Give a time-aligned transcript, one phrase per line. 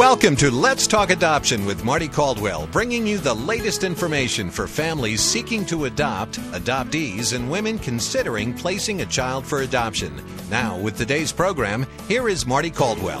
[0.00, 5.20] Welcome to Let's Talk Adoption with Mardie Caldwell, bringing you the latest information for families
[5.20, 10.24] seeking to adopt, adoptees, and women considering placing a child for adoption.
[10.48, 13.20] Now, with today's program, here is Mardie Caldwell.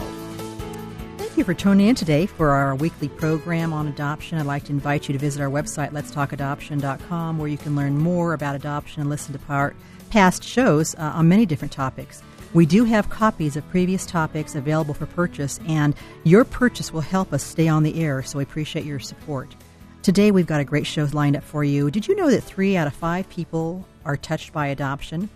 [1.18, 4.38] Thank you for tuning in today for our weekly program on adoption.
[4.38, 8.32] I'd like to invite you to visit our website, letstalkadoption.com, where you can learn more
[8.32, 9.76] about adoption and listen to part,
[10.08, 12.22] past shows uh, on many different topics.
[12.52, 17.32] We do have copies of previous topics available for purchase, and your purchase will help
[17.32, 19.54] us stay on the air, so we appreciate your support.
[20.02, 21.92] Today, we've got a great show lined up for you.
[21.92, 25.30] Did you know that three out of five people are touched by adoption?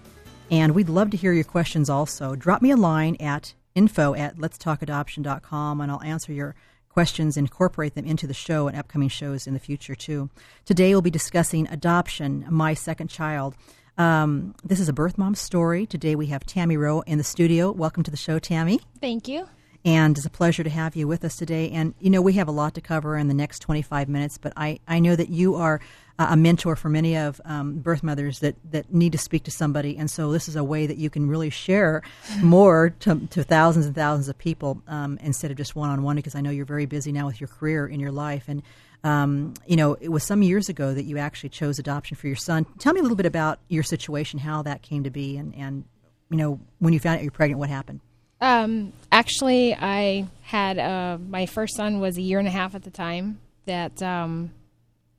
[0.50, 2.34] And we'd love to hear your questions also.
[2.34, 6.56] Drop me a line at info at letstalkadoption.com, and I'll answer your
[6.88, 10.30] questions, incorporate them into the show and upcoming shows in the future, too.
[10.64, 13.55] Today, we'll be discussing adoption, my second child.
[13.97, 15.87] Um, this is a birth mom story.
[15.87, 17.71] Today we have Tammy Rowe in the studio.
[17.71, 18.80] Welcome to the show, Tammy.
[19.01, 19.48] Thank you.
[19.84, 21.70] And it's a pleasure to have you with us today.
[21.70, 24.55] And, you know, we have a lot to cover in the next 25 minutes, but
[24.56, 25.81] I, I know that you are
[26.19, 29.97] a mentor for many of um, birth mothers that, that need to speak to somebody.
[29.97, 32.03] And so this is a way that you can really share
[32.41, 36.17] more to, to thousands and thousands of people um, instead of just one on one,
[36.17, 38.45] because I know you're very busy now with your career in your life.
[38.48, 38.62] And
[39.05, 42.36] um, you know, it was some years ago that you actually chose adoption for your
[42.36, 42.66] son.
[42.78, 45.84] Tell me a little bit about your situation, how that came to be, and, and
[46.30, 48.00] you know, when you found out you're pregnant, what happened?
[48.41, 52.83] Um, actually, I had uh, my first son was a year and a half at
[52.83, 53.41] the time.
[53.66, 54.50] That um,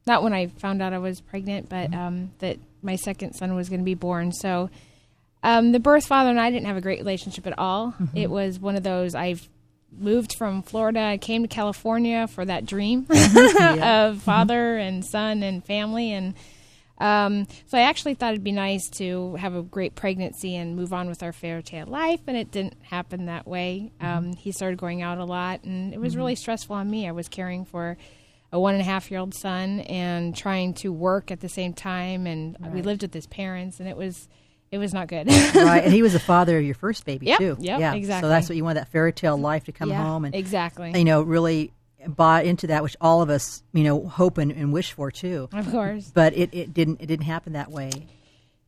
[0.05, 1.99] not when I found out I was pregnant, but mm-hmm.
[1.99, 4.31] um, that my second son was going to be born.
[4.31, 4.69] So
[5.43, 7.93] um, the birth father and I didn't have a great relationship at all.
[7.93, 8.17] Mm-hmm.
[8.17, 9.47] It was one of those I've
[9.99, 10.99] moved from Florida.
[10.99, 14.07] I came to California for that dream yeah.
[14.09, 16.11] of father and son and family.
[16.11, 16.33] And
[16.97, 20.93] um, so I actually thought it'd be nice to have a great pregnancy and move
[20.93, 22.21] on with our fairy tale life.
[22.27, 23.91] And it didn't happen that way.
[23.99, 24.17] Mm-hmm.
[24.17, 26.19] Um, he started going out a lot, and it was mm-hmm.
[26.19, 27.07] really stressful on me.
[27.07, 27.97] I was caring for
[28.51, 31.73] a one and a half year old son and trying to work at the same
[31.73, 32.25] time.
[32.25, 32.71] And right.
[32.71, 34.29] we lived with his parents, and it was
[34.75, 35.27] it was not good.
[35.27, 37.55] right, and he was the father of your first baby yep, too.
[37.59, 38.27] Yep, yeah, exactly.
[38.27, 40.91] So that's what you want that fairy tale life to come yeah, home and exactly.
[40.93, 41.71] You know, really
[42.05, 45.47] bought into that, which all of us you know hope and, and wish for too.
[45.53, 47.91] Of course, but it, it didn't it didn't happen that way.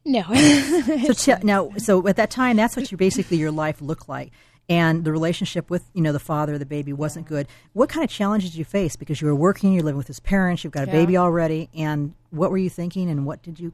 [0.05, 0.23] No.
[1.13, 4.31] so t- now, so at that time, that's what you basically your life looked like
[4.69, 8.03] and the relationship with you know the father of the baby wasn't good what kind
[8.03, 10.73] of challenges did you face because you were working you're living with his parents you've
[10.73, 10.91] got a yeah.
[10.91, 13.71] baby already and what were you thinking and what did you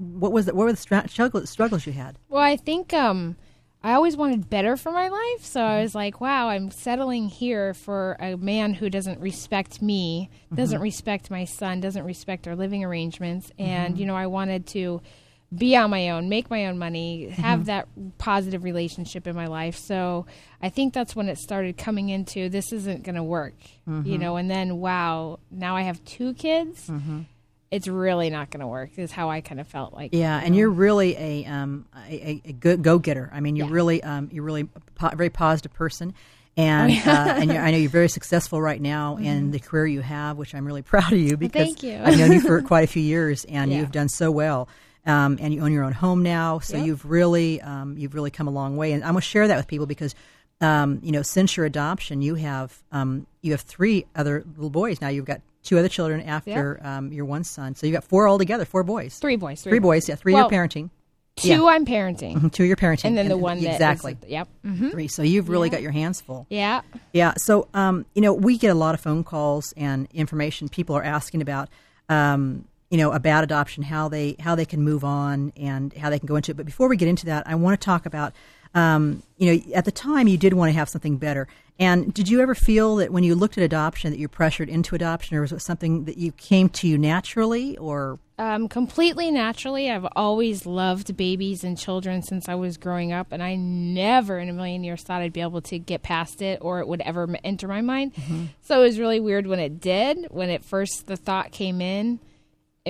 [0.00, 0.56] what was it?
[0.56, 2.18] What were the struggles, struggles you had?
[2.28, 3.36] Well, I think um,
[3.82, 7.74] I always wanted better for my life, so I was like, "Wow, I'm settling here
[7.74, 10.82] for a man who doesn't respect me, doesn't mm-hmm.
[10.82, 14.00] respect my son, doesn't respect our living arrangements." And mm-hmm.
[14.00, 15.02] you know, I wanted to
[15.54, 17.66] be on my own, make my own money, have mm-hmm.
[17.66, 19.76] that positive relationship in my life.
[19.76, 20.24] So
[20.62, 23.54] I think that's when it started coming into this isn't going to work,
[23.86, 24.16] you mm-hmm.
[24.16, 24.36] know.
[24.36, 27.22] And then, wow, now I have two kids mm-hmm
[27.70, 28.90] it's really not going to work.
[28.96, 30.10] Is how I kind of felt like.
[30.12, 33.30] Yeah, and you're really a um, a, a good go getter.
[33.32, 33.74] I mean, you're yeah.
[33.74, 36.14] really um, you're really a po- very positive person,
[36.56, 37.24] and oh, yeah.
[37.24, 39.24] uh, and I know you're very successful right now mm-hmm.
[39.24, 42.02] in the career you have, which I'm really proud of you because well, you.
[42.02, 43.78] I've known you for quite a few years, and yeah.
[43.78, 44.68] you've done so well.
[45.06, 46.86] Um, and you own your own home now, so yep.
[46.86, 48.92] you've really um, you've really come a long way.
[48.92, 50.14] And I'm going to share that with people because
[50.60, 55.00] um, you know, since your adoption, you have um, you have three other little boys
[55.00, 55.08] now.
[55.08, 57.74] You've got two other children after um, your one son.
[57.74, 59.18] So you got four altogether, four boys.
[59.18, 59.62] Three boys.
[59.62, 60.04] Three, three boys.
[60.04, 60.08] boys.
[60.08, 60.90] Yeah, three well, you're parenting.
[61.36, 61.64] Two yeah.
[61.64, 62.36] I'm parenting.
[62.36, 63.06] Mm-hmm, two you're parenting.
[63.06, 64.16] And then and, the one exactly.
[64.22, 64.48] Is, yep.
[64.64, 64.90] Mm-hmm.
[64.90, 65.08] Three.
[65.08, 65.72] So you've really yeah.
[65.72, 66.46] got your hands full.
[66.50, 66.82] Yeah.
[67.12, 67.34] Yeah.
[67.36, 70.68] So um, you know, we get a lot of phone calls and information.
[70.68, 71.68] People are asking about.
[72.08, 76.18] Um, you know about adoption, how they how they can move on, and how they
[76.18, 76.56] can go into it.
[76.56, 78.32] But before we get into that, I want to talk about
[78.74, 81.48] um, you know, at the time you did want to have something better.
[81.80, 84.94] And did you ever feel that when you looked at adoption that you're pressured into
[84.94, 88.18] adoption, or was it something that you came to you naturally, or?
[88.38, 89.90] Um, completely naturally.
[89.90, 94.50] I've always loved babies and children since I was growing up, and I never in
[94.50, 97.26] a million years thought I'd be able to get past it or it would ever
[97.42, 98.14] enter my mind.
[98.14, 98.44] Mm-hmm.
[98.60, 100.26] So it was really weird when it did.
[100.30, 102.20] When it first the thought came in,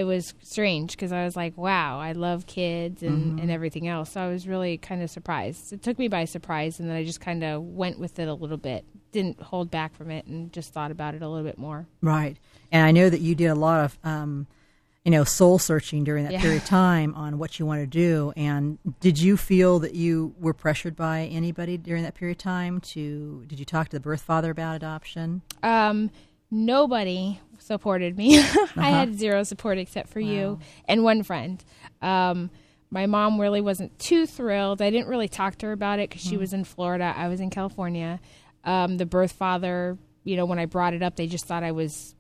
[0.01, 3.39] it was strange because I was like, wow, I love kids and, mm-hmm.
[3.39, 4.13] and everything else.
[4.13, 5.75] So I was really kind of surprised.
[5.75, 8.33] It took me by surprise, and then I just kind of went with it a
[8.33, 11.59] little bit, didn't hold back from it, and just thought about it a little bit
[11.59, 11.87] more.
[12.01, 12.39] Right.
[12.73, 14.47] And I know that you did a lot of, um,
[15.05, 16.41] you know, soul searching during that yeah.
[16.41, 18.33] period of time on what you want to do.
[18.37, 22.81] And did you feel that you were pressured by anybody during that period of time
[22.81, 25.43] to, did you talk to the birth father about adoption?
[25.63, 26.11] Um,
[26.51, 28.39] nobody supported me.
[28.41, 28.67] uh-huh.
[28.77, 30.29] I had zero support except for wow.
[30.29, 31.63] you and one friend.
[32.03, 32.51] Um,
[32.91, 34.83] my mom really wasn't too thrilled.
[34.83, 36.31] I didn't really talk to her about it because mm.
[36.31, 36.41] she hmm.
[36.41, 37.15] was in Florida.
[37.17, 38.21] I was in California.
[38.65, 41.71] Um, the birth father, you know, when I brought it up, they just thought I
[41.71, 42.15] was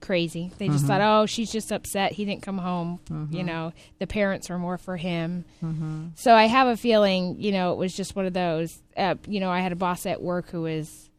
[0.00, 0.52] crazy.
[0.58, 0.86] They just Mm-hmm.
[0.86, 2.12] thought, oh, she's just upset.
[2.12, 3.00] He didn't come home.
[3.30, 5.44] You know, the parents were more for him.
[5.62, 6.08] Mm-hmm.
[6.14, 8.80] So I have a feeling, you know, it was just one of those.
[8.96, 11.10] Uh, you know, I had a boss at work who was,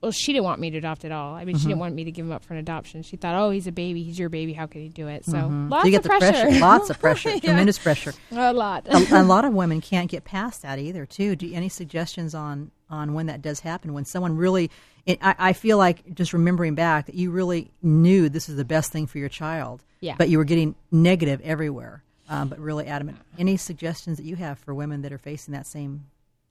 [0.00, 1.34] well, she didn't want me to adopt at all.
[1.34, 1.68] I mean, she Mm-hmm.
[1.70, 3.02] didn't want me to give him up for an adoption.
[3.02, 4.02] She thought, oh, he's a baby.
[4.04, 4.52] He's your baby.
[4.52, 5.24] How can he do it?
[5.24, 5.70] So Mhm.
[5.70, 6.58] lots you get of the pressure.
[6.60, 7.38] lots of pressure, Yeah.
[7.40, 8.12] tremendous pressure.
[8.30, 8.86] A lot.
[8.88, 11.04] a, a lot of women can't get past that either.
[11.06, 11.34] Too.
[11.36, 13.92] Do you, any suggestions on on when that does happen?
[13.92, 14.70] When someone really,
[15.04, 18.64] it, I, I feel like just remembering back that you really knew this is the
[18.64, 20.14] best thing for your child, Yeah.
[20.16, 23.18] but you were getting negative everywhere, um, but really adamant.
[23.38, 26.06] Any suggestions that you have for women that are facing that same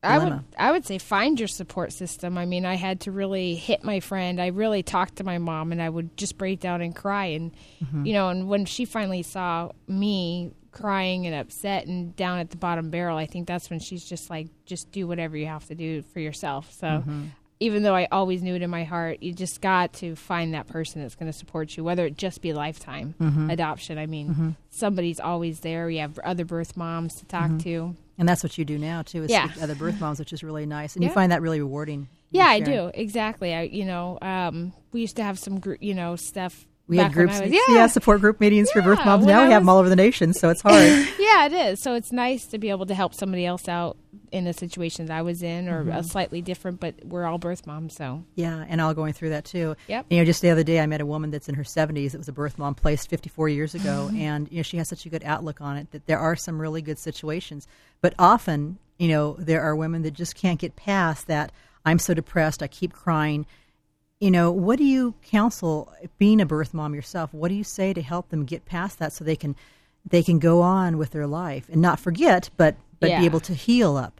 [0.09, 0.43] I would?
[0.57, 2.37] I would say find your support system.
[2.37, 4.41] I mean, I had to really hit my friend.
[4.41, 7.25] I really talked to my mom, and I would just break down and cry.
[7.27, 7.51] And
[7.83, 8.05] Mm-hmm.
[8.05, 12.57] you know, and when she finally saw me crying and upset and down at the
[12.57, 15.75] bottom barrel, I think that's when she's just like, just do whatever you have to
[15.75, 16.71] do for yourself.
[16.73, 16.87] So.
[16.87, 17.23] Mm-hmm.
[17.59, 20.67] Even though I always knew it in my heart, you just got to find that
[20.67, 23.49] person that's going to support you, whether it just be lifetime Mm-hmm.
[23.49, 23.97] adoption.
[23.97, 25.89] I mean, somebody's always there.
[25.89, 27.57] You have other birth moms to talk Mm-hmm.
[27.61, 27.95] to.
[28.17, 29.49] And that's what you do now too, is Yeah.
[29.61, 32.07] other birth moms, which is really nice, and you find that really rewarding.
[32.31, 33.53] Yeah, I do exactly.
[33.53, 36.65] I you know um, we used to have some gr- you know stuff.
[36.87, 37.59] We had groups, was- yeah.
[37.69, 39.25] yeah, support group meetings for birth moms.
[39.25, 40.75] Now I we have them all over the nation, so it's hard.
[41.19, 41.81] yeah, it is.
[41.81, 43.97] So it's nice to be able to help somebody else out
[44.31, 45.91] in a situation that I was in, or Mm-hmm.
[45.97, 46.79] a slightly different.
[46.79, 49.75] But we're all birth moms, so Yeah, and all going through that too.
[49.87, 50.05] Yep.
[50.09, 52.13] You know, just the other day I met a woman that's in her 70s.
[52.13, 55.05] It was a birth mom placed 54 years ago, and you know she has such
[55.05, 57.67] a good outlook on it that there are some really good situations.
[58.01, 61.51] But often, you know, there are women that just can't get past that.
[61.85, 62.63] I'm so depressed.
[62.63, 63.45] I keep crying.
[64.19, 67.33] You know, what do you counsel being a birth mom yourself?
[67.33, 69.55] What do you say to help them get past that so they can
[70.09, 73.19] they can go on with their life and not forget, but but Yeah.
[73.19, 74.19] be able to heal up?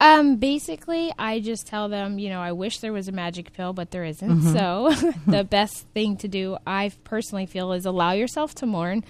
[0.00, 3.72] Um, basically, I just tell them, you know, I wish there was a magic pill,
[3.72, 4.28] but there isn't.
[4.40, 4.52] Mm-hmm.
[4.52, 9.04] So, the best thing to do, I personally feel, is allow yourself to mourn.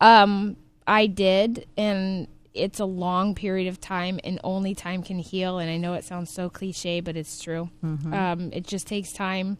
[0.00, 0.56] Um,
[0.86, 2.26] I did, and
[2.56, 5.58] it's a long period of time, and only time can heal.
[5.58, 7.70] And I know it sounds so cliche, but it's true.
[7.84, 8.12] Mm-hmm.
[8.14, 9.58] Um, it just takes time.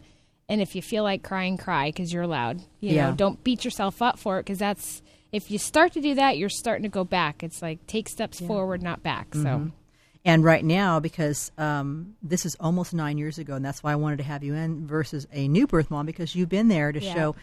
[0.49, 2.61] And if you feel like crying, cry because you're allowed.
[2.79, 3.09] You Yeah.
[3.09, 5.01] know, don't beat yourself up for it because that's
[5.31, 7.43] if you start to do that, you're starting to go back.
[7.43, 9.29] It's like take steps forward, not back.
[9.31, 9.43] Mm-hmm.
[9.43, 9.71] So.
[10.23, 13.95] And right now, because um, this is almost nine years ago, and that's why I
[13.95, 16.99] wanted to have you in versus a new birth mom because you've been there to
[17.01, 17.13] Yeah.
[17.13, 17.35] show.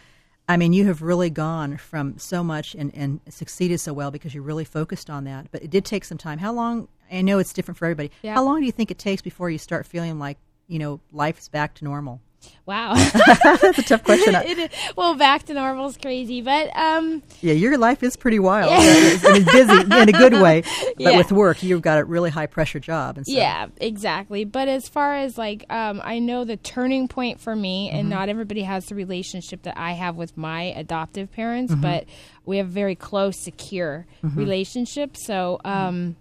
[0.47, 4.35] I mean, you have really gone from so much and, and succeeded so well because
[4.35, 5.51] you really focused on that.
[5.51, 6.37] But it did take some time.
[6.37, 6.87] How long?
[7.11, 8.11] I know it's different for everybody.
[8.21, 8.35] Yeah.
[8.35, 10.37] How long do you think it takes before you start feeling like
[10.67, 12.21] you know life is back to normal?
[12.65, 12.95] Wow.
[13.43, 14.33] That's a tough question.
[14.45, 18.71] It well, back to normal is crazy, but um, yeah, your life is pretty wild.
[18.73, 20.63] It's, it's busy in a good way,
[20.97, 21.17] but Yeah.
[21.17, 23.17] with work, you've got a really high pressure job.
[23.17, 24.45] And so, yeah, exactly.
[24.45, 27.97] But as far as like, um, I know the turning point for me, Mm-hmm.
[27.99, 31.81] and not everybody has the relationship that I have with my adoptive parents, Mm-hmm.
[31.81, 32.05] but
[32.45, 35.17] we have very close, secure relationship.
[35.17, 36.15] So um,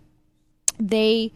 [0.78, 1.32] they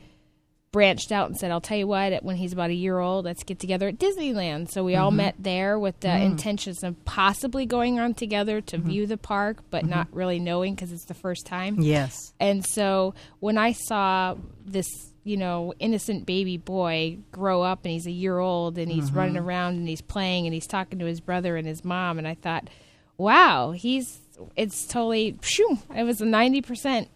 [0.71, 2.23] branched out and said, "I'll tell you what.
[2.23, 5.17] When he's about a year old, let's get together at Disneyland." So we all mm-hmm.
[5.19, 6.25] met there with the mm.
[6.25, 8.89] intentions of possibly going on together to mm-hmm.
[8.89, 9.91] view the park, but mm-hmm.
[9.91, 11.81] not really knowing because it's the first time.
[11.81, 12.33] Yes.
[12.39, 14.87] And so when I saw this,
[15.25, 19.37] you know, innocent baby boy grow up and he's a year old and he's running
[19.37, 22.35] around and he's playing and he's talking to his brother and his mom, and I
[22.35, 22.69] thought,
[23.17, 24.21] wow, he's
[24.55, 27.09] it's totally phew, it was a ninety percent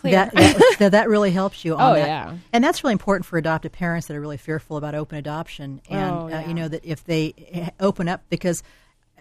[0.00, 0.12] clear.
[0.12, 0.32] That,
[0.78, 1.74] that that really helps you.
[1.76, 2.06] On Oh, that.
[2.06, 2.36] yeah.
[2.52, 6.10] and that's really important for adoptive parents that are really fearful about open adoption, and
[6.10, 8.62] Oh, uh, you know that if they eh, open up because.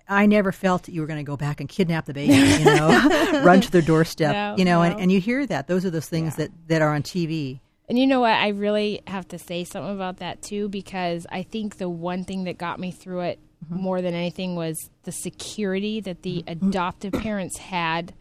[0.09, 2.63] I never felt that you were going to go back and kidnap the baby, you
[2.63, 2.87] know,
[3.43, 5.01] run to their doorstep, No, you know, and, no.
[5.01, 5.67] and you hear that.
[5.67, 7.59] Those are those things that, that are on TV.
[7.89, 8.31] And you know what?
[8.31, 12.45] I really have to say something about that too, because I think the one thing
[12.45, 17.57] that got me through it more than anything was the security that the adoptive parents
[17.57, 18.13] had.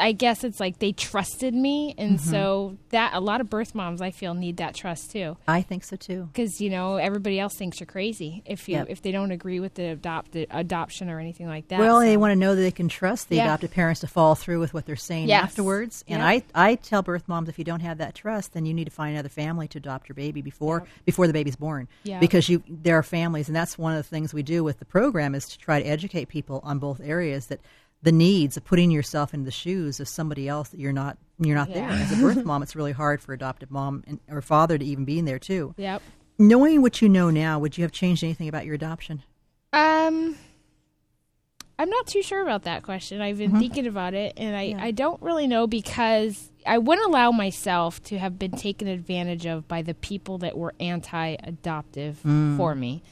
[0.00, 2.30] I guess it's like they trusted me, and mm-hmm.
[2.30, 5.84] so that a lot of birth moms I feel need that trust too, I think
[5.84, 6.28] so too.
[6.32, 8.86] because you know everybody else thinks you're crazy if you Yep.
[8.88, 11.78] if they don't agree with the adopt adoption or anything like that.
[11.78, 13.44] Well, they want to know that they can trust the Yeah.
[13.44, 15.44] adoptive parents to follow through with what they're saying Yes.
[15.44, 16.04] afterwards.
[16.08, 16.22] And.
[16.22, 18.90] I, I tell birth moms if you don't have that trust, then you need to
[18.90, 21.88] find another family to adopt your baby before before the baby's born.
[22.04, 22.20] Yeah.
[22.20, 24.84] Because you there are families, and that's one of the things we do with the
[24.84, 27.60] program is to try to educate people on both areas that
[28.02, 31.56] the needs of putting yourself in the shoes of somebody else that you're not you're
[31.56, 31.88] not there.
[31.88, 35.04] As a birth mom, it's really hard for adoptive mom and, or father to even
[35.04, 35.74] be in there too.
[35.78, 36.02] Yep.
[36.38, 39.22] Knowing what you know now, would you have changed anything about your adoption?
[39.72, 40.36] Um,
[41.78, 43.22] I'm not too sure about that question.
[43.22, 47.30] I've been thinking about it, and I, I don't really know because I wouldn't allow
[47.30, 52.74] myself to have been taken advantage of by the people that were anti adoptive for
[52.74, 53.02] me.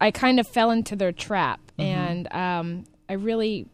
[0.00, 3.68] I kind of fell into their trap, and um, I really.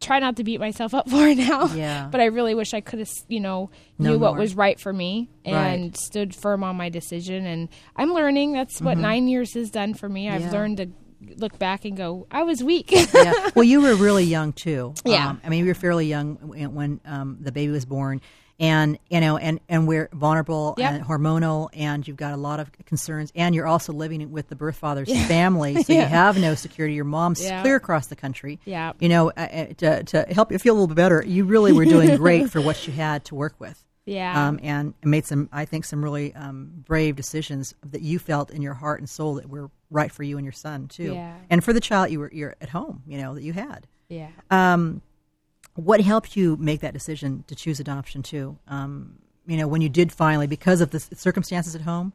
[0.00, 2.08] Try not to beat myself up for it now, Yeah.
[2.10, 4.92] but I really wish I could have, you know, Know knew what was right for
[4.92, 5.96] me and Right.
[5.96, 7.44] stood firm on my decision.
[7.46, 8.52] And I'm learning.
[8.52, 10.28] That's what nine years has done for me.
[10.30, 10.52] I've Mm-hmm.
[10.52, 10.86] Learned to
[11.36, 12.90] look back and go, I was weak.
[12.92, 13.50] yeah.
[13.54, 14.94] Well, you were really young too.
[15.04, 15.28] Yeah.
[15.30, 18.22] Um, I mean, you were fairly young when, when um, the baby was born,
[18.60, 20.92] and you know, and and we're vulnerable Yep.
[20.92, 24.54] and hormonal, and you've got a lot of concerns, and you're also living with the
[24.54, 26.94] birth father's family, so you have no security.
[26.94, 27.62] Your mom's Yeah.
[27.62, 28.60] clear across the country.
[28.64, 28.92] Yeah.
[29.00, 31.72] You know, uh, uh, to to help you feel a little bit better, you really
[31.72, 33.82] were doing great for what you had to work with.
[34.06, 34.48] Yeah.
[34.48, 38.60] Um, and made some, I think, some really um, brave decisions that you felt in
[38.60, 41.36] your heart and soul that were right for you and your son too, Yeah.
[41.48, 43.86] and for the child you were you're at home, you know, that you had.
[44.08, 44.28] yeah.
[44.50, 45.02] Um,
[45.80, 48.58] what helped you make that decision to choose adoption too?
[48.68, 52.12] Um, you know, when you did finally, because of the circumstances at home.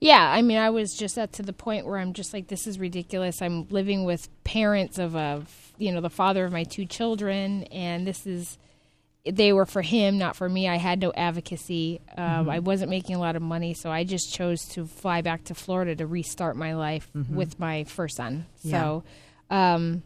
[0.00, 2.66] Yeah, I mean, I was just at to the point where I'm just like, this
[2.66, 3.42] is ridiculous.
[3.42, 5.44] I'm living with parents of a,
[5.76, 8.56] you know, the father of my two children, and this is,
[9.26, 10.68] they were for him, not for me.
[10.68, 12.00] I had no advocacy.
[12.16, 15.44] Um, I wasn't making a lot of money, so I just chose to fly back
[15.44, 18.46] to Florida to restart my life with my first son.
[18.56, 19.04] So,
[19.50, 20.02] um,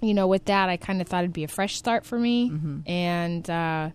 [0.00, 2.52] you know, with that, I kind of thought it'd be a fresh start for me,
[2.86, 3.48] and.
[3.48, 3.90] Uh,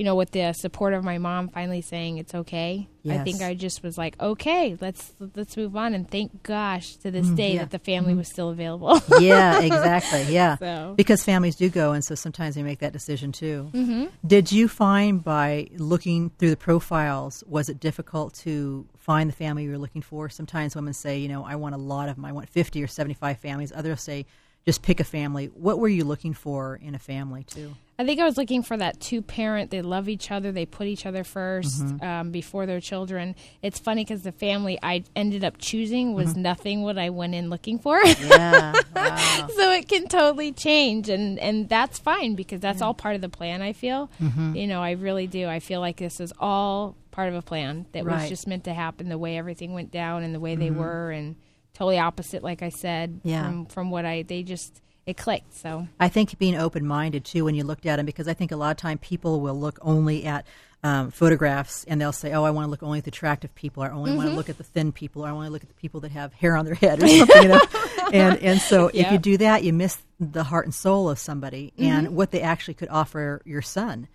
[0.00, 3.52] you know, with the support of my mom finally saying it's okay, I think I
[3.52, 5.92] just was like, okay, let's let's move on.
[5.92, 7.58] And thank gosh to this day yeah.
[7.58, 8.98] that the family was still available.
[9.20, 10.22] Yeah, exactly.
[10.32, 13.68] Yeah, So- because families do go, and so sometimes they make that decision too.
[13.74, 14.06] Mm-hmm.
[14.26, 19.64] Did you find by looking through the profiles, was it difficult to find the family
[19.64, 20.30] you were looking for?
[20.30, 22.24] Sometimes women say, you know, I want a lot of them.
[22.24, 23.70] I want fifty or seventy-five families.
[23.70, 24.24] Others say,
[24.66, 25.46] just pick a family.
[25.46, 27.74] What were you looking for in a family too?
[27.98, 29.70] I think I was looking for that two parent.
[29.70, 30.52] They love each other.
[30.52, 32.02] They put each other 1st Mm-hmm.
[32.06, 33.34] um, before their children.
[33.60, 36.42] It's funny because the family I ended up choosing was Mm-hmm.
[36.42, 38.00] nothing what I went in looking for.
[38.02, 39.48] Yeah, wow.
[39.54, 43.28] so it can totally change and and that's fine because that's all part of the
[43.28, 44.54] plan i feel Mm-hmm.
[44.56, 47.86] you know i really do i feel like this is all part of a plan
[47.92, 48.20] that Right.
[48.20, 51.10] was just meant to happen the way everything went down and the way they were
[51.10, 51.36] and
[51.80, 53.28] totally opposite like i said Mm-hmm.
[53.28, 53.44] Yeah.
[53.44, 57.46] from from what i they just it clicked so I think being open minded too
[57.46, 59.78] when you looked at them because I think a lot of time people will look
[59.80, 60.46] only at
[60.84, 63.82] um, photographs and they'll say, "Oh, I want to look only at the attractive people.
[63.82, 65.24] or I only want to look at the thin people.
[65.24, 67.08] Or I want to look at the people that have hair on their head or
[67.18, 67.60] something." You know?
[68.12, 71.72] and and so if you do that, you miss the heart and soul of somebody
[71.78, 74.06] and what they actually could offer your son.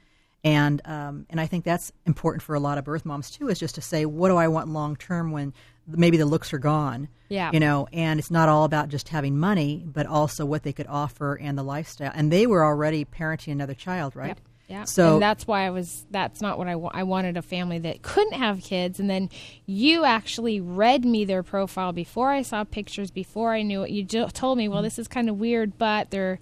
[0.44, 3.60] And um, and I think that's important for a lot of birth moms too, is
[3.60, 5.54] just to say, what do I want long term when
[5.88, 7.08] maybe the looks are gone?
[7.30, 7.52] Yeah.
[7.52, 10.88] You know, and it's not all about just having money, but also what they could
[10.88, 12.12] offer and the lifestyle.
[12.14, 14.30] And they were already parenting another child, right?
[14.30, 14.40] Yep.
[14.68, 14.84] Yeah.
[14.86, 16.06] So and that's why I was.
[16.10, 19.00] That's not what I wa- I wanted a family that couldn't have kids.
[19.00, 19.30] And then
[19.66, 23.12] you actually read me their profile before I saw pictures.
[23.12, 24.86] Before I knew it, you told me, well, mm-hmm.
[24.86, 26.40] this is kind of weird, but they're.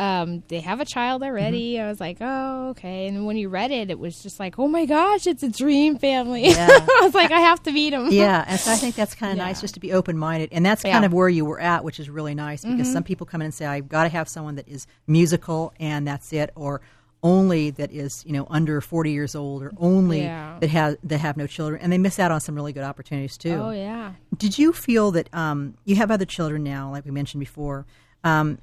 [0.00, 1.78] Um, they have a child already.
[1.78, 3.06] I was like, oh, okay.
[3.06, 5.98] And when you read it, it was just like, oh my gosh, it's a dream
[5.98, 6.48] family.
[6.48, 6.68] Yeah.
[6.70, 8.08] I was like, I have to meet them.
[8.10, 9.44] yeah, and so I think that's kind of Yeah.
[9.44, 10.92] nice just to be open minded, and that's Yeah.
[10.92, 13.46] kind of where you were at, which is really nice because some people come in
[13.46, 16.80] and say, "I've got to have someone that is musical, and that's it," or
[17.22, 20.56] only that is you know under forty years old, or only Yeah.
[20.60, 23.36] that has that have no children, and they miss out on some really good opportunities
[23.36, 23.52] too.
[23.62, 24.12] Oh yeah.
[24.38, 27.84] Did you feel that um, you have other children now, like we mentioned before?
[28.24, 28.58] Um,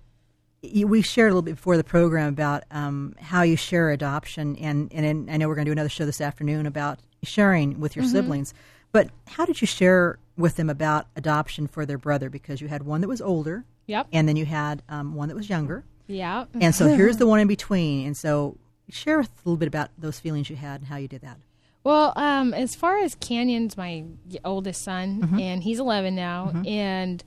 [0.63, 4.91] we shared a little bit before the program about um, how you share adoption, and,
[4.93, 7.95] and in, I know we're going to do another show this afternoon about sharing with
[7.95, 8.53] your siblings.
[8.91, 12.29] But how did you share with them about adoption for their brother?
[12.29, 14.07] Because you had one that was older, Yep.
[14.11, 16.45] and then you had um, one that was younger, Yeah.
[16.59, 18.07] and so here's the one in between.
[18.07, 18.57] And so
[18.89, 21.37] share a little bit about those feelings you had and how you did that.
[21.83, 24.03] Well, um, as far as Canyon's my
[24.43, 25.39] oldest son, Mm-hmm.
[25.39, 27.23] and he's 11 now, and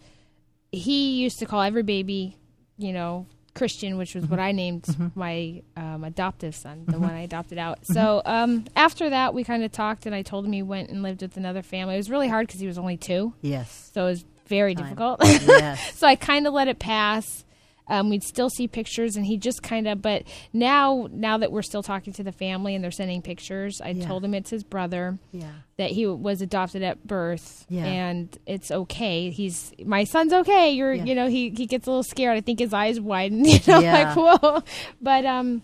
[0.73, 2.37] he used to call every baby,
[2.81, 4.49] you know, Christian, which was what Mm-hmm.
[4.49, 7.85] I named my um, adoptive son, the one I adopted out.
[7.85, 11.03] So um, after that, we kind of talked, and I told him he went and
[11.03, 11.95] lived with another family.
[11.95, 13.91] It was really hard because he was only two, Yes.
[13.93, 14.85] so it was very Time.
[14.85, 15.21] difficult.
[15.25, 15.95] Yes.
[15.99, 17.45] so I kind of let it pass.
[17.91, 20.01] Um, we'd still see pictures, and he just kind of.
[20.01, 20.23] But
[20.55, 24.07] now, now that we're still talking to the family and they're sending pictures, I Yeah.
[24.07, 25.51] told him it's his brother Yeah.
[25.77, 27.85] that he was adopted at birth Yeah.
[27.85, 31.05] and it's okay he's my son's okay you're Yeah.
[31.05, 33.81] you know he he gets a little scared i think his eyes widen you know
[33.81, 34.15] Yeah.
[34.15, 34.63] like whoa
[35.01, 35.63] but um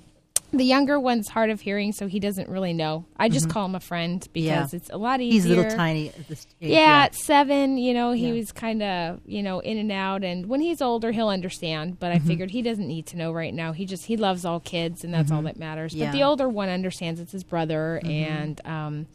[0.52, 3.04] The younger one's hard of hearing, so he doesn't really know.
[3.16, 4.76] I just call him a friend because Yeah.
[4.76, 5.32] it's a lot easier.
[5.32, 6.70] He's a little tiny at this age.
[6.70, 8.34] Yeah, at seven, you know, he Yeah.
[8.34, 10.22] was kind of, you know, in and out.
[10.24, 11.98] And when he's older, he'll understand.
[11.98, 12.26] But I Mm-hmm.
[12.28, 13.72] figured he doesn't need to know right now.
[13.72, 15.92] He just he loves all kids, and that's all that matters.
[15.92, 15.98] Mm-hmm.
[16.00, 16.04] Yeah.
[16.06, 16.12] Mm-hmm.
[16.12, 19.06] But the older one understands it's his brother, and um,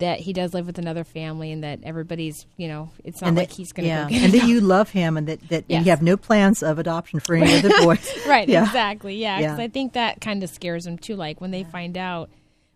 [0.00, 3.36] that he does live with another family, and that everybody's, you know, it's not and
[3.36, 5.48] like that, he's going to yeah, go get and that you love him, and that
[5.48, 5.84] that Yes.
[5.84, 8.10] you have no plans of adoption for any other boys.
[8.26, 8.64] right Yeah.
[8.66, 9.64] exactly yeah because Yeah.
[9.64, 12.28] i think that kind of scares them too like when they find out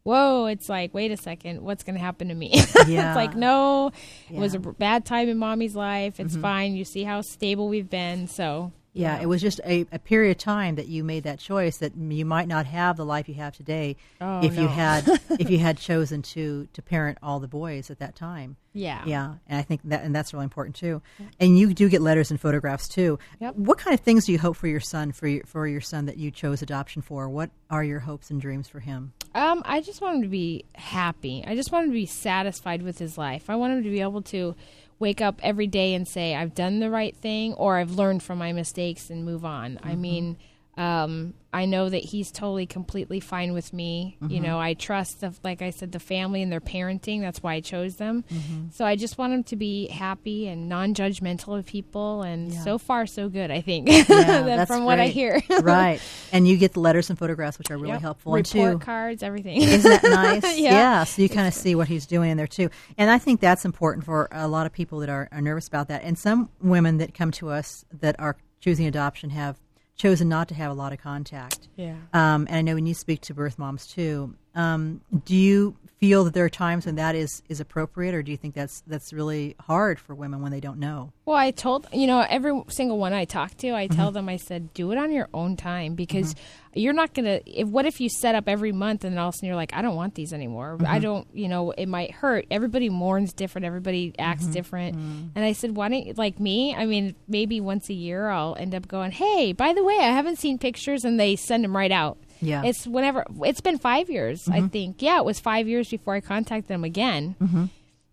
[0.05, 2.51] whoa it's like wait a second what's going to happen to me
[2.87, 3.11] Yeah.
[3.11, 3.91] it's like no
[4.31, 4.59] it was a.
[4.59, 4.71] Mm-hmm.
[4.73, 9.21] bad time in mommy's life it's fine you see how stable we've been so Yeah,
[9.21, 12.25] it was just a, a period of time that you made that choice that you
[12.25, 15.79] might not have the life you have today Oh, if you had if you had
[15.79, 18.57] chosen to to parent all the boys at that time.
[18.73, 21.03] yeah Yeah, and I think that and that's really important too.
[21.41, 23.19] And you do get letters and photographs too.
[23.41, 23.57] Yep.
[23.57, 26.07] What kind of things do you hope for your son for your, for your son
[26.07, 27.29] that you chose adoption for?
[27.29, 29.13] What are your hopes and dreams for him?
[29.35, 31.43] Um, I just want him to be happy.
[31.45, 33.51] I just want him to be satisfied with his life.
[33.51, 34.55] I want him to be able to
[34.99, 38.39] wake up every day and say, I've done the right thing or I've learned from
[38.39, 39.79] my mistakes and move on.
[39.83, 40.01] I mm-hmm.
[40.01, 40.37] mean,
[40.77, 44.17] um, I know that he's totally, completely fine with me.
[44.27, 47.21] You know, I trust, the, like I said, the family and their parenting.
[47.21, 48.25] That's why I chose them.
[48.73, 52.23] So I just want him to be happy and non judgmental of people.
[52.23, 52.65] And Yeah.
[52.65, 55.41] so far, so good, I think, Yeah, that's from what I hear.
[55.63, 56.01] right,
[56.33, 58.01] and you get the letters and photographs, which are really Yep.
[58.01, 58.35] helpful.
[58.35, 59.63] And Report too, cards, everything.
[59.63, 60.03] Isn't that
[60.43, 60.59] nice?
[60.59, 61.05] Yeah.
[61.05, 62.69] So you kind of see what he's doing in there too.
[62.99, 65.87] And I think that's important for a lot of people that are, are nervous about
[65.87, 66.03] that.
[66.03, 69.57] And some women that come to us that are choosing adoption have
[69.97, 71.69] chosen not to have a lot of contact.
[71.77, 71.97] Yeah.
[72.13, 76.25] Um, and I know when you speak to birth moms too, um, do you feel
[76.25, 79.13] that there are times when that is, is appropriate, or do you think that's that's
[79.13, 81.13] really hard for women when they don't know?
[81.25, 83.97] Well, I told you know every single one I talk to, I Mm-hmm.
[83.97, 86.35] tell them I said do it on your own time because
[86.75, 87.41] you're not gonna.
[87.47, 89.57] If what if you set up every month and then all of a sudden you're
[89.57, 90.77] like I don't want these anymore.
[90.77, 90.87] Mm-hmm.
[90.87, 91.27] I don't.
[91.33, 92.47] You know it might hurt.
[92.51, 93.65] Everybody mourns different.
[93.65, 94.21] Everybody Mm-hmm.
[94.31, 94.97] acts different.
[95.35, 96.75] And I said why don't you like me?
[96.75, 100.11] I mean maybe once a year I'll end up going hey by the way I
[100.11, 102.19] haven't seen pictures and they send them right out.
[102.41, 102.63] Yeah.
[102.65, 104.65] It's whenever it's been five years Mm-hmm.
[104.65, 105.03] I think.
[105.03, 107.65] Yeah, it was five years before I contacted them again Mm-hmm.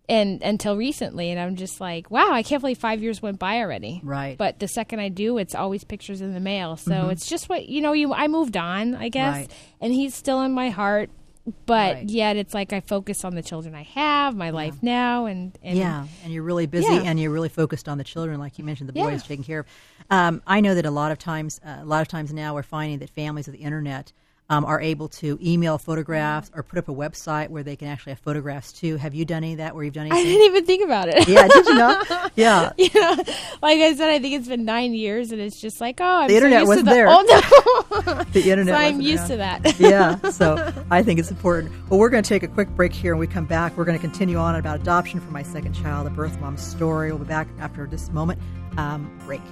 [0.08, 3.58] and until recently and i'm just like wow i can't believe five years went by
[3.58, 4.36] already Right.
[4.36, 7.68] but the second i do it's always pictures in the mail so it's just what
[7.68, 9.50] you know you i moved on i guess Right.
[9.80, 11.08] and he's still in my heart
[11.66, 12.08] but Right.
[12.08, 15.76] yet it's like i focus on the children i have my life now and, and
[15.76, 17.02] yeah, and you're really busy, Yeah.
[17.04, 19.10] and you're really focused on the children, like you mentioned, the Yeah.
[19.10, 19.66] boys taken care of.
[20.10, 22.62] Um, I know that a lot of times, uh, a lot of times now, we're
[22.62, 24.12] finding that families of the internet
[24.50, 28.10] um, are able to email photographs or put up a website where they can actually
[28.12, 28.96] have photographs too.
[28.96, 29.74] Have you done any of that?
[29.74, 30.20] Where you've done anything?
[30.20, 32.02] i didn't even think about it yeah, did you know?
[32.34, 33.14] Yeah, you know,
[33.62, 36.28] like I said, I think it's been nine years, and it's just like, oh, I'm
[36.28, 37.06] The so internet wasn't to the, there.
[37.08, 38.74] Oh no, the internet.
[38.74, 39.62] so I'm used around.
[39.64, 39.80] to that.
[39.80, 41.72] yeah, so I think it's important.
[41.90, 43.14] Well, we're going to take a quick break here.
[43.14, 46.06] When we come back, we're going to continue on about adoption for my second child,
[46.06, 47.10] a birth mom's story.
[47.10, 48.40] We'll be back after this moment.
[48.78, 49.42] Um, break.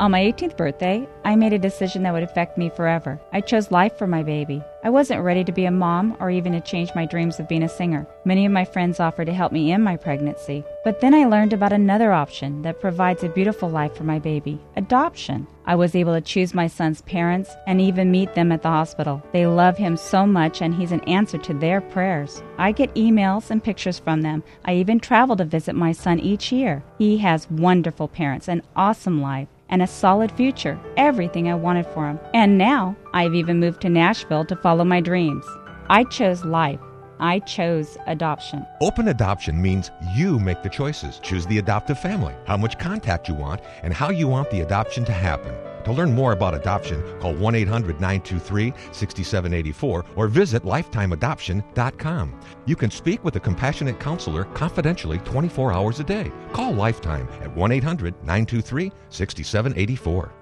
[0.00, 3.20] On my 18th birthday, I made a decision that would affect me forever.
[3.32, 4.62] I chose life for my baby.
[4.84, 7.64] I wasn't ready to be a mom or even to change my dreams of being
[7.64, 8.06] a singer.
[8.24, 10.62] Many of my friends offered to help me in my pregnancy.
[10.84, 14.60] But then I learned about another option that provides a beautiful life for my baby
[14.76, 15.48] adoption.
[15.66, 19.20] I was able to choose my son's parents and even meet them at the hospital.
[19.32, 22.40] They love him so much, and he's an answer to their prayers.
[22.56, 24.44] I get emails and pictures from them.
[24.64, 26.84] I even travel to visit my son each year.
[26.98, 32.06] He has wonderful parents, an awesome life and a solid future, everything I wanted for
[32.06, 32.18] him.
[32.34, 35.44] And now I've even moved to Nashville to follow my dreams.
[35.90, 36.80] I chose life.
[37.20, 38.64] I chose adoption.
[38.80, 41.18] Open adoption means you make the choices.
[41.18, 45.04] Choose the adoptive family, how much contact you want, and how you want the adoption
[45.06, 45.54] to happen.
[45.88, 52.40] To learn more about adoption, call 1 800 923 6784 or visit lifetimeadoption.com.
[52.66, 56.30] You can speak with a compassionate counselor confidentially 24 hours a day.
[56.52, 60.32] Call Lifetime at 1 800 923 6784.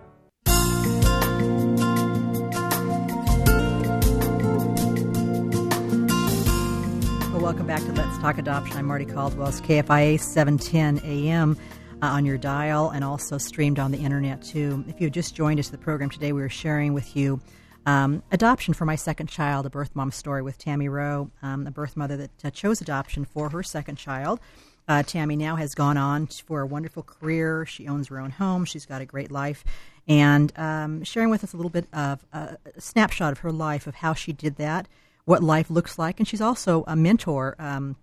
[7.46, 8.76] Welcome back to Let's Talk Adoption.
[8.76, 9.46] I'm Mardie Caldwell.
[9.46, 11.56] It's KFIA 710 AM
[12.02, 14.85] uh, on your dial and also streamed on the internet too.
[14.88, 17.40] If you just joined us the program today, we are sharing with you
[17.87, 21.70] um, adoption for my second child, a birth mom story with Tammy Rowe, um, a
[21.70, 24.40] birth mother that uh, chose adoption for her second child.
[24.88, 27.64] Uh, Tammy now has gone on for a wonderful career.
[27.66, 28.64] She owns her own home.
[28.64, 29.64] She's got a great life.
[30.09, 33.96] and um, sharing with us a little bit of a snapshot of her life, of
[33.96, 34.87] how she did that,
[35.24, 36.20] what life looks like.
[36.20, 37.96] And she's also a mentor um,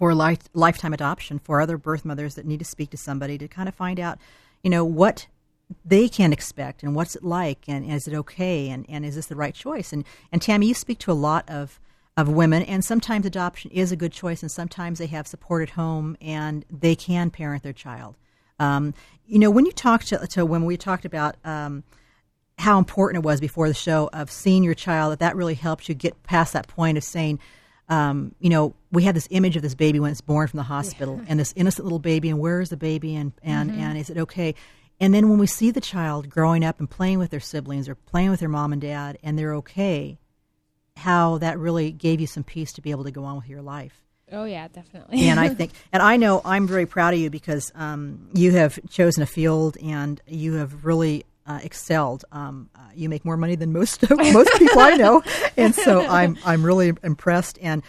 [0.00, 3.46] for life, lifetime adoption for other birth mothers that need to speak to somebody to
[3.46, 4.18] kind of find out,
[4.62, 5.26] you know, what
[5.84, 9.14] they can expect and what's it like and, and is it okay and, and is
[9.14, 9.92] this the right choice?
[9.92, 11.78] And and Tammy you speak to a lot of
[12.16, 15.74] of women and sometimes adoption is a good choice and sometimes they have support at
[15.74, 18.16] home and they can parent their child.
[18.58, 18.94] Um,
[19.26, 21.84] you know when you talk to, to when we talked about um,
[22.58, 25.90] how important it was before the show of seeing your child that that really helps
[25.90, 27.38] you get past that point of saying
[27.90, 30.64] um, you know, we had this image of this baby when it's born from the
[30.64, 31.26] hospital, yeah.
[31.28, 33.80] and this innocent little baby, and where is the baby, and and mm-hmm.
[33.80, 34.54] and is it okay?
[35.00, 37.94] And then when we see the child growing up and playing with their siblings or
[37.94, 40.18] playing with their mom and dad and they're okay,
[40.98, 43.62] how that really gave you some peace to be able to go on with your
[43.62, 44.02] life.
[44.30, 45.26] Oh yeah, definitely.
[45.28, 48.78] and I think, and I know I'm very proud of you because um, you have
[48.90, 52.24] chosen a field and you have really uh, excelled.
[52.30, 55.22] Um, uh, you make more money than most most people I know,
[55.56, 57.58] and so I'm I'm really impressed.
[57.60, 57.82] And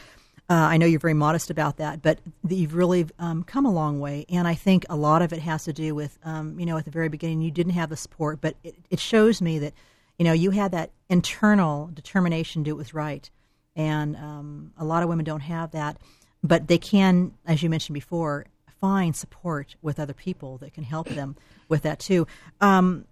[0.49, 3.99] uh, I know you're very modest about that, but you've really um, come a long
[3.99, 4.25] way.
[4.29, 6.83] And I think a lot of it has to do with, um, you know, at
[6.83, 9.73] the very beginning, you didn't have the support, but it, it, shows me that,
[10.19, 13.29] you know, you had that internal determination to do it was right.
[13.77, 15.97] And um, a lot of women don't have that,
[16.43, 18.45] but they can, as you mentioned before,
[18.81, 21.37] find support with other people that can help them
[21.69, 22.27] with that too.
[22.59, 23.05] Um,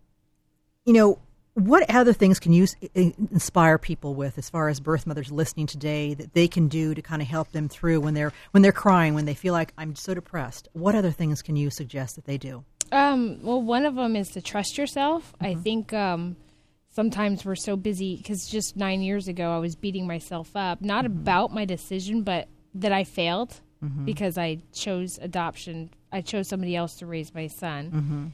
[0.90, 1.20] you know,
[1.54, 6.16] what other things can you inspire people with as far as birth mothers listening today
[6.16, 9.14] that they can do to kind of help them through when they're when they're crying
[9.14, 12.38] when they feel like i'm so depressed what other things can you suggest that they
[12.38, 15.46] do um, well one of them is to trust yourself mm-hmm.
[15.46, 16.36] i think um,
[16.92, 21.04] sometimes we're so busy because just nine years ago i was beating myself up not
[21.04, 21.20] mm-hmm.
[21.20, 24.06] about my decision but that i failed mm-hmm.
[24.06, 28.28] because i chose adoption i chose somebody else to raise my son mm-hmm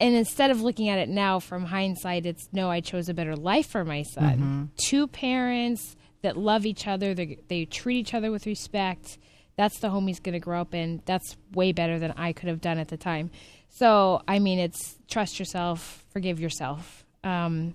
[0.00, 3.34] and instead of looking at it now from hindsight, it's no, I chose a better
[3.34, 4.38] life for my son.
[4.38, 4.64] Mm-hmm.
[4.76, 9.18] Two parents that love each other, they, they treat each other with respect.
[9.56, 11.02] That's the home he's going to grow up in.
[11.04, 13.30] That's way better than I could have done at the time.
[13.70, 17.74] So, I mean, it's trust yourself, forgive yourself, um,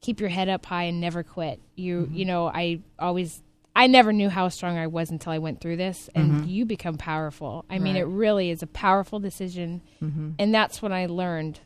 [0.00, 1.60] keep your head up high, and never quit.
[1.74, 2.14] You, mm-hmm.
[2.14, 3.42] you know, I always
[3.74, 6.48] I never knew how strong I was until I went through this, and mm-hmm.
[6.48, 7.64] you become powerful.
[7.70, 7.82] I right.
[7.82, 10.32] mean, it really is a powerful decision, mm-hmm.
[10.38, 11.60] and that's when I learned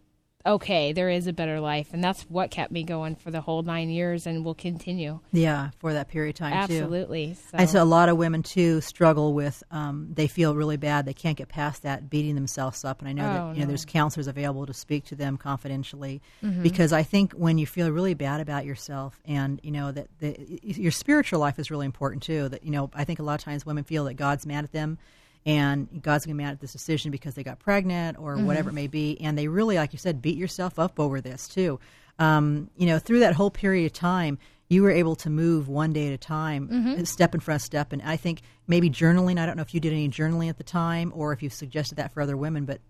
[0.47, 3.63] okay, there is a better life, and that's what kept me going for the whole
[3.63, 5.21] nine years, and will continue.
[5.33, 7.27] Yeah, for that period of time Absolutely.
[7.27, 7.33] too.
[7.33, 7.67] Absolutely.
[7.67, 7.83] So.
[7.83, 9.63] a lot of women too struggle with.
[9.71, 11.05] Um, they feel really bad.
[11.05, 13.01] They can't get past that, beating themselves up.
[13.01, 16.23] And I know oh, that you know there's counselors available to speak to them confidentially,
[16.43, 16.63] mm-hmm.
[16.63, 20.61] because I think when you feel really bad about yourself, and you know that the,
[20.63, 22.49] your spiritual life is really important too.
[22.49, 24.73] That you know, I think a lot of times women feel that God's mad at
[24.73, 24.99] them
[25.47, 28.47] and God's going to be mad at this decision because they got pregnant or mm-hmm.
[28.47, 29.19] whatever it may be.
[29.21, 31.79] And they really, like you said, beat yourself up over this too.
[32.19, 35.93] Um, you know, through that whole period of time, you were able to move one
[35.93, 37.05] day at a time, mm-hmm.
[37.05, 37.93] step in front of step.
[37.93, 40.65] And I think maybe journaling, I don't know if you did any journaling at the
[40.65, 42.81] time or if you suggested that for other women, but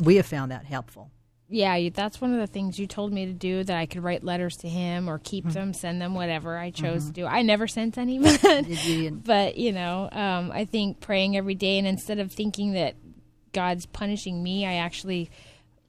[0.00, 1.12] we have found that helpful
[1.52, 4.24] yeah, that's one of the things you told me to do that I could write
[4.24, 5.52] letters to him or keep mm-hmm.
[5.52, 7.12] them, send them, whatever I chose mm-hmm.
[7.12, 7.26] to do.
[7.26, 11.86] I never sent any, but, but you know, um, I think praying every day, and
[11.86, 12.96] instead of thinking that
[13.52, 15.30] God's punishing me, I actually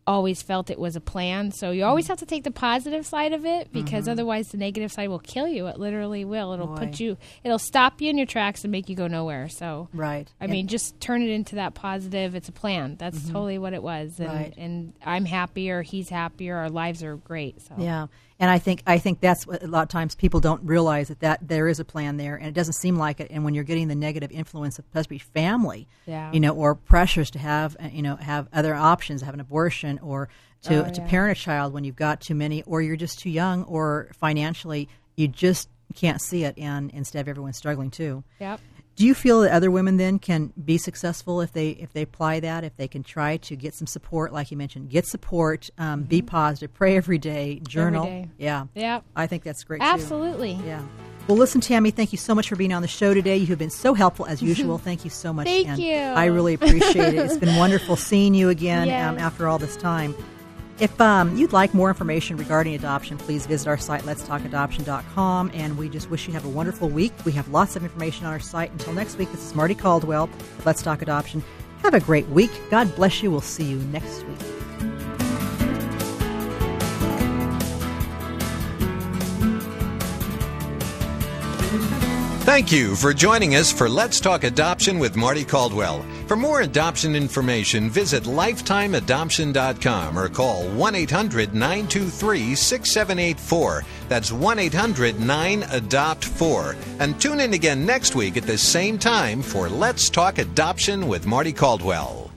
[0.05, 1.51] always felt it was a plan.
[1.51, 2.11] So you always mm-hmm.
[2.11, 4.11] have to take the positive side of it because mm-hmm.
[4.11, 5.67] otherwise the negative side will kill you.
[5.67, 6.53] It literally will.
[6.53, 6.75] It'll Boy.
[6.75, 9.49] put you it'll stop you in your tracks and make you go nowhere.
[9.49, 10.29] So Right.
[10.39, 12.35] I and mean just turn it into that positive.
[12.35, 12.95] It's a plan.
[12.97, 13.33] That's mm-hmm.
[13.33, 14.19] totally what it was.
[14.19, 14.53] And right.
[14.57, 17.61] and I'm happier, he's happier, our lives are great.
[17.61, 18.07] So Yeah.
[18.43, 21.21] And I think I think that's what a lot of times people don't realize that,
[21.21, 23.27] that there is a plan there, and it doesn't seem like it.
[23.31, 26.29] And when you're getting the negative influence of especially family, yeah.
[26.33, 29.97] you know, or pressures to have uh, you know have other options, have an abortion,
[29.99, 30.27] or
[30.63, 31.07] to oh, to yeah.
[31.07, 34.89] parent a child when you've got too many, or you're just too young, or financially
[35.15, 38.25] you just can't see it, and instead of everyone struggling too.
[38.41, 38.59] Yep.
[38.95, 42.39] Do you feel that other women then can be successful if they if they apply
[42.41, 46.01] that if they can try to get some support like you mentioned get support um,
[46.01, 46.09] mm-hmm.
[46.09, 48.05] be positive pray every day journal?
[48.05, 48.29] every day.
[48.37, 48.65] yeah.
[48.75, 50.55] Yeah I think that's great absolutely.
[50.55, 50.65] Too.
[50.65, 50.83] yeah.
[51.27, 53.37] Well listen Tammy thank you so much for being on the show today.
[53.37, 54.77] You have been so helpful as usual.
[54.83, 55.95] Thank you so much thank you.
[55.95, 57.15] I really appreciate it.
[57.15, 59.09] It's been wonderful seeing you again yes.
[59.09, 60.13] um, after all this time
[60.79, 65.51] if um, you'd like more information regarding adoption, please visit our site, letstalkadoption.com.
[65.53, 67.13] And we just wish you have a wonderful week.
[67.25, 68.71] We have lots of information on our site.
[68.71, 70.29] Until next week, this is Mardie Caldwell,
[70.65, 71.43] Let's Talk Adoption.
[71.83, 72.51] Have a great week.
[72.69, 73.29] God bless you.
[73.29, 74.62] We'll see you next week.
[82.53, 86.05] Thank you for joining us for Let's Talk Adoption with Mardie Caldwell.
[86.27, 93.83] For more adoption information, visit lifetimeadoption.com or call 1 800 923 6784.
[94.07, 96.75] That's 1 800 9 Adopt 4.
[96.99, 101.25] And tune in again next week at the same time for Let's Talk Adoption with
[101.25, 102.32] Mardie Caldwell.